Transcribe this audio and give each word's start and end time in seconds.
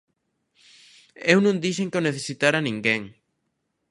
Eu 1.33 1.37
non 1.45 1.61
dixen 1.63 1.89
que 1.91 1.99
o 2.01 2.07
necesitara 2.07 2.65
ninguén. 2.67 3.01